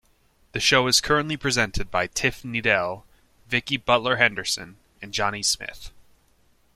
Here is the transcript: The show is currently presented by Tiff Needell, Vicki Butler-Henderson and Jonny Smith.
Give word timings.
The 0.53 0.59
show 0.59 0.87
is 0.87 0.99
currently 0.99 1.37
presented 1.37 1.91
by 1.91 2.07
Tiff 2.07 2.41
Needell, 2.43 3.03
Vicki 3.47 3.77
Butler-Henderson 3.77 4.77
and 4.99 5.13
Jonny 5.13 5.43
Smith. 5.43 5.91